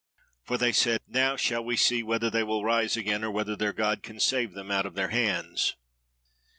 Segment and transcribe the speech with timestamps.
[0.41, 3.71] For they said, Now shall we see whether they will rise again, and whether their
[3.71, 5.75] God can save them out of our hands."